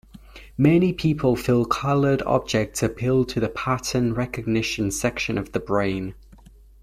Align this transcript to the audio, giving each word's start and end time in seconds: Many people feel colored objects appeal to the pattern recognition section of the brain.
Many 0.57 0.93
people 0.93 1.35
feel 1.35 1.63
colored 1.63 2.23
objects 2.23 2.81
appeal 2.81 3.23
to 3.25 3.39
the 3.39 3.49
pattern 3.49 4.15
recognition 4.15 4.89
section 4.89 5.37
of 5.37 5.51
the 5.51 5.59
brain. 5.59 6.15